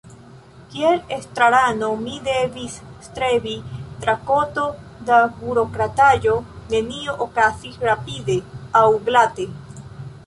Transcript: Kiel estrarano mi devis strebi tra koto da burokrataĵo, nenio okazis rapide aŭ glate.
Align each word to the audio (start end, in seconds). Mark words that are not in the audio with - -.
Kiel 0.69 0.95
estrarano 1.17 1.89
mi 2.05 2.13
devis 2.27 2.77
strebi 3.09 3.53
tra 4.05 4.15
koto 4.31 4.65
da 5.11 5.21
burokrataĵo, 5.43 6.35
nenio 6.75 7.17
okazis 7.29 7.81
rapide 7.91 8.41
aŭ 8.83 8.87
glate. 9.11 9.51